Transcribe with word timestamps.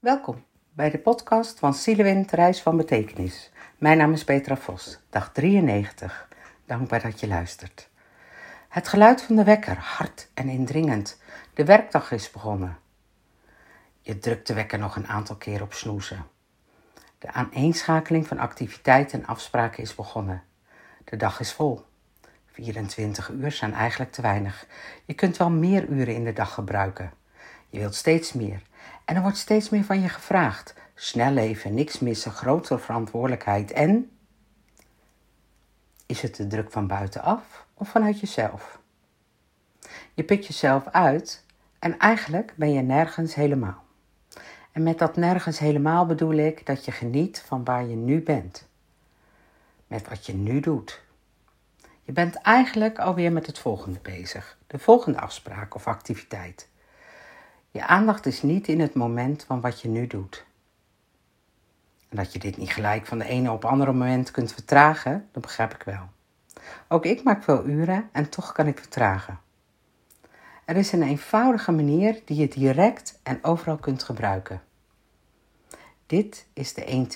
Welkom 0.00 0.44
bij 0.72 0.90
de 0.90 0.98
podcast 0.98 1.58
van 1.58 1.74
Zielewind 1.74 2.30
Reis 2.30 2.62
van 2.62 2.76
Betekenis. 2.76 3.50
Mijn 3.78 3.98
naam 3.98 4.12
is 4.12 4.24
Petra 4.24 4.56
Vos, 4.56 4.98
dag 5.10 5.32
93. 5.32 6.28
Dankbaar 6.66 7.02
dat 7.02 7.20
je 7.20 7.26
luistert. 7.26 7.88
Het 8.68 8.88
geluid 8.88 9.22
van 9.22 9.36
de 9.36 9.44
wekker, 9.44 9.76
hard 9.76 10.28
en 10.34 10.48
indringend. 10.48 11.20
De 11.54 11.64
werkdag 11.64 12.12
is 12.12 12.30
begonnen. 12.30 12.78
Je 14.00 14.18
drukt 14.18 14.46
de 14.46 14.54
wekker 14.54 14.78
nog 14.78 14.96
een 14.96 15.06
aantal 15.06 15.36
keer 15.36 15.62
op 15.62 15.72
snoezen. 15.72 16.26
De 17.18 17.32
aaneenschakeling 17.32 18.26
van 18.26 18.38
activiteiten 18.38 19.20
en 19.20 19.26
afspraken 19.26 19.82
is 19.82 19.94
begonnen. 19.94 20.42
De 21.04 21.16
dag 21.16 21.40
is 21.40 21.52
vol. 21.52 21.84
24 22.46 23.28
uur 23.28 23.52
zijn 23.52 23.74
eigenlijk 23.74 24.12
te 24.12 24.22
weinig. 24.22 24.66
Je 25.04 25.14
kunt 25.14 25.36
wel 25.36 25.50
meer 25.50 25.88
uren 25.88 26.14
in 26.14 26.24
de 26.24 26.32
dag 26.32 26.54
gebruiken. 26.54 27.12
Je 27.68 27.78
wilt 27.78 27.94
steeds 27.94 28.32
meer. 28.32 28.62
En 29.10 29.16
er 29.16 29.22
wordt 29.22 29.36
steeds 29.36 29.68
meer 29.68 29.84
van 29.84 30.00
je 30.00 30.08
gevraagd. 30.08 30.74
Snel 30.94 31.32
leven, 31.32 31.74
niks 31.74 31.98
missen, 31.98 32.32
grotere 32.32 32.78
verantwoordelijkheid 32.78 33.72
en. 33.72 34.10
Is 36.06 36.22
het 36.22 36.36
de 36.36 36.46
druk 36.46 36.70
van 36.70 36.86
buitenaf 36.86 37.66
of 37.74 37.88
vanuit 37.88 38.20
jezelf? 38.20 38.80
Je 40.14 40.24
put 40.24 40.46
jezelf 40.46 40.86
uit 40.86 41.44
en 41.78 41.98
eigenlijk 41.98 42.52
ben 42.56 42.72
je 42.72 42.80
nergens 42.80 43.34
helemaal. 43.34 43.84
En 44.72 44.82
met 44.82 44.98
dat 44.98 45.16
nergens 45.16 45.58
helemaal 45.58 46.06
bedoel 46.06 46.34
ik 46.34 46.66
dat 46.66 46.84
je 46.84 46.92
geniet 46.92 47.42
van 47.46 47.64
waar 47.64 47.86
je 47.86 47.96
nu 47.96 48.22
bent. 48.22 48.68
Met 49.86 50.08
wat 50.08 50.26
je 50.26 50.34
nu 50.34 50.60
doet. 50.60 51.02
Je 52.02 52.12
bent 52.12 52.34
eigenlijk 52.34 52.98
alweer 52.98 53.32
met 53.32 53.46
het 53.46 53.58
volgende 53.58 53.98
bezig, 54.02 54.58
de 54.66 54.78
volgende 54.78 55.20
afspraak 55.20 55.74
of 55.74 55.86
activiteit. 55.86 56.69
Je 57.70 57.86
aandacht 57.86 58.26
is 58.26 58.42
niet 58.42 58.68
in 58.68 58.80
het 58.80 58.94
moment 58.94 59.44
van 59.44 59.60
wat 59.60 59.80
je 59.80 59.88
nu 59.88 60.06
doet. 60.06 60.44
En 62.08 62.16
dat 62.16 62.32
je 62.32 62.38
dit 62.38 62.56
niet 62.56 62.70
gelijk 62.70 63.06
van 63.06 63.18
de 63.18 63.24
ene 63.24 63.50
op 63.50 63.64
andere 63.64 63.92
moment 63.92 64.30
kunt 64.30 64.52
vertragen, 64.52 65.28
dat 65.32 65.42
begrijp 65.42 65.74
ik 65.74 65.82
wel. 65.82 66.08
Ook 66.88 67.04
ik 67.04 67.22
maak 67.22 67.42
veel 67.42 67.64
uren 67.66 68.08
en 68.12 68.28
toch 68.28 68.52
kan 68.52 68.66
ik 68.66 68.78
vertragen. 68.78 69.38
Er 70.64 70.76
is 70.76 70.92
een 70.92 71.02
eenvoudige 71.02 71.72
manier 71.72 72.22
die 72.24 72.36
je 72.36 72.48
direct 72.48 73.20
en 73.22 73.44
overal 73.44 73.76
kunt 73.76 74.02
gebruiken. 74.02 74.62
Dit 76.06 76.46
is 76.52 76.74
de 76.74 77.06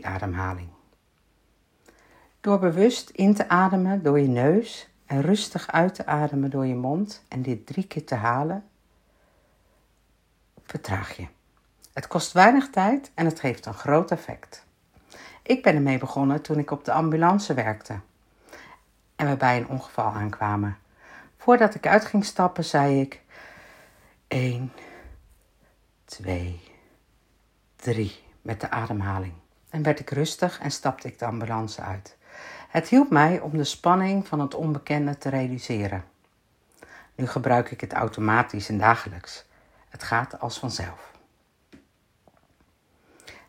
1-2-3 0.00 0.04
ademhaling. 0.04 0.68
Door 2.40 2.58
bewust 2.58 3.10
in 3.10 3.34
te 3.34 3.48
ademen 3.48 4.02
door 4.02 4.20
je 4.20 4.28
neus 4.28 4.88
en 5.06 5.20
rustig 5.20 5.66
uit 5.70 5.94
te 5.94 6.06
ademen 6.06 6.50
door 6.50 6.66
je 6.66 6.74
mond 6.74 7.24
en 7.28 7.42
dit 7.42 7.66
drie 7.66 7.86
keer 7.86 8.04
te 8.04 8.14
halen, 8.14 8.64
vertraag 10.66 11.16
je. 11.16 11.26
Het 11.92 12.06
kost 12.06 12.32
weinig 12.32 12.70
tijd 12.70 13.10
en 13.14 13.26
het 13.26 13.40
geeft 13.40 13.66
een 13.66 13.74
groot 13.74 14.10
effect. 14.10 14.64
Ik 15.42 15.62
ben 15.62 15.74
ermee 15.74 15.98
begonnen 15.98 16.42
toen 16.42 16.58
ik 16.58 16.70
op 16.70 16.84
de 16.84 16.92
ambulance 16.92 17.54
werkte 17.54 18.00
en 19.16 19.28
we 19.28 19.36
bij 19.36 19.56
een 19.56 19.68
ongeval 19.68 20.12
aankwamen. 20.12 20.78
Voordat 21.36 21.74
ik 21.74 21.86
uit 21.86 22.04
ging 22.04 22.24
stappen, 22.24 22.64
zei 22.64 23.00
ik: 23.00 23.20
1, 24.28 24.72
2, 26.04 26.60
3 27.76 28.24
met 28.42 28.60
de 28.60 28.70
ademhaling. 28.70 29.32
En 29.70 29.82
werd 29.82 30.00
ik 30.00 30.10
rustig 30.10 30.60
en 30.60 30.70
stapte 30.70 31.08
ik 31.08 31.18
de 31.18 31.24
ambulance 31.24 31.80
uit. 31.80 32.16
Het 32.68 32.88
hielp 32.88 33.10
mij 33.10 33.40
om 33.40 33.56
de 33.56 33.64
spanning 33.64 34.26
van 34.26 34.40
het 34.40 34.54
onbekende 34.54 35.18
te 35.18 35.28
reduceren. 35.28 36.04
Nu 37.14 37.26
gebruik 37.26 37.70
ik 37.70 37.80
het 37.80 37.92
automatisch 37.92 38.68
en 38.68 38.78
dagelijks. 38.78 39.45
Het 39.96 40.04
gaat 40.04 40.40
als 40.40 40.58
vanzelf. 40.58 41.12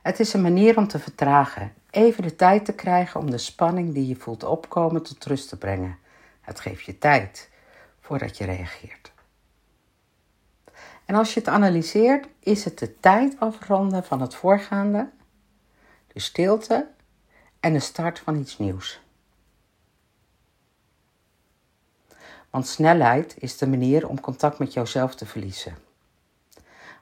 Het 0.01 0.19
is 0.19 0.33
een 0.33 0.41
manier 0.41 0.77
om 0.77 0.87
te 0.87 0.99
vertragen, 0.99 1.73
even 1.89 2.23
de 2.23 2.35
tijd 2.35 2.65
te 2.65 2.73
krijgen 2.73 3.19
om 3.19 3.31
de 3.31 3.37
spanning 3.37 3.93
die 3.93 4.07
je 4.07 4.15
voelt 4.15 4.43
opkomen 4.43 5.03
tot 5.03 5.25
rust 5.25 5.49
te 5.49 5.57
brengen. 5.57 5.97
Het 6.41 6.59
geeft 6.59 6.83
je 6.83 6.97
tijd 6.97 7.49
voordat 7.99 8.37
je 8.37 8.45
reageert. 8.45 9.11
En 11.05 11.15
als 11.15 11.33
je 11.33 11.39
het 11.39 11.49
analyseert, 11.49 12.27
is 12.39 12.63
het 12.65 12.79
de 12.79 12.99
tijd 12.99 13.39
afronden 13.39 14.03
van 14.03 14.21
het 14.21 14.35
voorgaande, 14.35 15.09
de 16.07 16.19
stilte 16.19 16.87
en 17.59 17.73
de 17.73 17.79
start 17.79 18.19
van 18.19 18.35
iets 18.35 18.57
nieuws. 18.57 19.01
Want 22.49 22.67
snelheid 22.67 23.35
is 23.37 23.57
de 23.57 23.67
manier 23.67 24.07
om 24.07 24.19
contact 24.19 24.59
met 24.59 24.73
jouzelf 24.73 25.15
te 25.15 25.25
verliezen. 25.25 25.86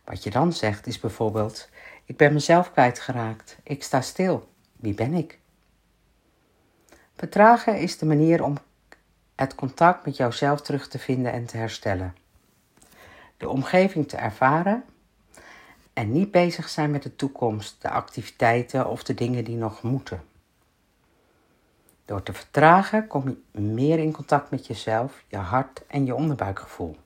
Wat 0.05 0.23
je 0.23 0.29
dan 0.29 0.53
zegt 0.53 0.88
is 0.88 0.99
bijvoorbeeld: 0.99 1.69
Ik 2.05 2.17
ben 2.17 2.33
mezelf 2.33 2.71
kwijtgeraakt, 2.71 3.57
ik 3.63 3.83
sta 3.83 4.01
stil, 4.01 4.49
wie 4.75 4.93
ben 4.93 5.13
ik? 5.13 5.39
Vertragen 7.16 7.79
is 7.79 7.97
de 7.97 8.05
manier 8.05 8.44
om 8.44 8.57
het 9.35 9.55
contact 9.55 10.05
met 10.05 10.17
jouzelf 10.17 10.61
terug 10.61 10.88
te 10.88 10.99
vinden 10.99 11.31
en 11.31 11.45
te 11.45 11.57
herstellen. 11.57 12.15
De 13.38 13.49
omgeving 13.49 14.07
te 14.07 14.17
ervaren 14.17 14.83
en 15.94 16.11
niet 16.11 16.31
bezig 16.31 16.69
zijn 16.69 16.91
met 16.91 17.03
de 17.03 17.15
toekomst, 17.15 17.81
de 17.81 17.89
activiteiten 17.89 18.89
of 18.89 19.03
de 19.03 19.13
dingen 19.13 19.44
die 19.44 19.55
nog 19.55 19.81
moeten. 19.81 20.23
Door 22.05 22.23
te 22.23 22.33
vertragen 22.33 23.07
kom 23.07 23.29
je 23.29 23.61
meer 23.61 23.99
in 23.99 24.11
contact 24.11 24.51
met 24.51 24.67
jezelf, 24.67 25.23
je 25.27 25.38
hart 25.38 25.85
en 25.88 26.05
je 26.05 26.15
onderbuikgevoel. 26.15 26.97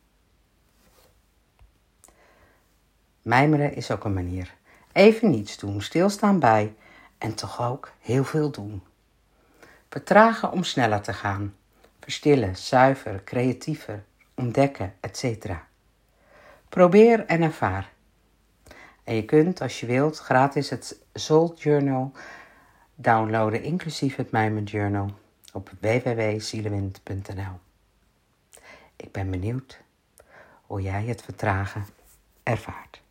Mijmeren 3.29 3.75
is 3.75 3.91
ook 3.91 4.03
een 4.03 4.13
manier. 4.13 4.53
Even 4.91 5.29
niets 5.29 5.57
doen, 5.57 5.81
stilstaan 5.81 6.39
bij 6.39 6.75
en 7.17 7.35
toch 7.35 7.61
ook 7.61 7.91
heel 7.99 8.23
veel 8.23 8.51
doen. 8.51 8.83
Vertragen 9.89 10.51
om 10.51 10.63
sneller 10.63 11.01
te 11.01 11.13
gaan. 11.13 11.55
Verstillen, 11.99 12.57
zuiver, 12.57 13.23
creatiever, 13.23 14.03
ontdekken, 14.33 14.93
etc. 14.99 15.51
Probeer 16.69 17.25
en 17.25 17.41
ervaar. 17.41 17.91
En 19.03 19.15
je 19.15 19.25
kunt, 19.25 19.61
als 19.61 19.79
je 19.79 19.85
wilt, 19.85 20.17
gratis 20.17 20.69
het 20.69 20.99
Soul 21.13 21.55
Journal 21.57 22.11
downloaden, 22.95 23.63
inclusief 23.63 24.15
het 24.15 24.31
Mijmen 24.31 24.63
Journal, 24.63 25.11
op 25.53 25.71
www.zielewind.nl. 25.79 27.59
Ik 28.95 29.11
ben 29.11 29.31
benieuwd 29.31 29.81
hoe 30.61 30.81
jij 30.81 31.03
het 31.03 31.21
vertragen 31.21 31.85
ervaart. 32.43 33.01